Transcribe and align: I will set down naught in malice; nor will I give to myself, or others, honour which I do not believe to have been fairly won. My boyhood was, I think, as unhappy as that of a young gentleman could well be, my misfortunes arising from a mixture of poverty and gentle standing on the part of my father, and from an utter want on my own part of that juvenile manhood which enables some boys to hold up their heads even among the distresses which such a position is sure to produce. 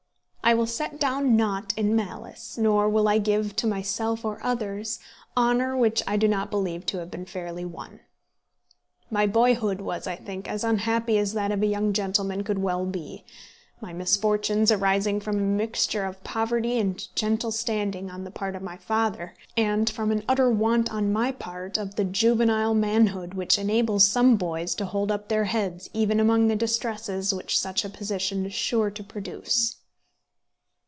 I 0.43 0.53
will 0.53 0.67
set 0.67 0.99
down 0.99 1.37
naught 1.37 1.73
in 1.77 1.95
malice; 1.95 2.57
nor 2.57 2.89
will 2.89 3.07
I 3.07 3.19
give 3.19 3.55
to 3.55 3.65
myself, 3.67 4.25
or 4.25 4.43
others, 4.43 4.99
honour 5.37 5.77
which 5.77 6.03
I 6.05 6.17
do 6.17 6.27
not 6.27 6.51
believe 6.51 6.85
to 6.87 6.97
have 6.97 7.09
been 7.09 7.23
fairly 7.23 7.63
won. 7.63 8.01
My 9.09 9.25
boyhood 9.27 9.79
was, 9.79 10.07
I 10.07 10.17
think, 10.17 10.49
as 10.49 10.65
unhappy 10.65 11.17
as 11.17 11.31
that 11.35 11.53
of 11.53 11.61
a 11.63 11.67
young 11.67 11.93
gentleman 11.93 12.43
could 12.43 12.57
well 12.57 12.85
be, 12.85 13.23
my 13.79 13.93
misfortunes 13.93 14.73
arising 14.73 15.21
from 15.21 15.37
a 15.37 15.41
mixture 15.41 16.03
of 16.03 16.21
poverty 16.25 16.77
and 16.79 16.99
gentle 17.15 17.53
standing 17.53 18.09
on 18.11 18.25
the 18.25 18.31
part 18.31 18.53
of 18.53 18.61
my 18.61 18.75
father, 18.75 19.35
and 19.55 19.89
from 19.89 20.11
an 20.11 20.23
utter 20.27 20.49
want 20.51 20.91
on 20.93 21.13
my 21.13 21.27
own 21.29 21.33
part 21.35 21.77
of 21.77 21.95
that 21.95 22.11
juvenile 22.11 22.73
manhood 22.73 23.35
which 23.35 23.57
enables 23.57 24.05
some 24.05 24.35
boys 24.35 24.75
to 24.75 24.85
hold 24.85 25.13
up 25.13 25.29
their 25.29 25.45
heads 25.45 25.89
even 25.93 26.19
among 26.19 26.49
the 26.49 26.57
distresses 26.57 27.33
which 27.33 27.57
such 27.57 27.85
a 27.85 27.89
position 27.89 28.45
is 28.45 28.53
sure 28.53 28.91
to 28.91 29.03
produce. 29.03 29.77